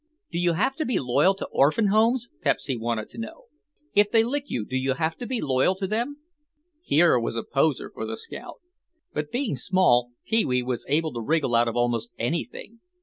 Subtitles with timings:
[0.31, 3.43] "Do you have to be loyal to orphan homes?" Pepsy wanted to know.
[3.93, 6.17] "If they lick you do you have to be loyal to them?"
[6.81, 8.61] Here was a poser for the scout.
[9.13, 12.79] But being small Pee wee was able to wriggle out of almost anything.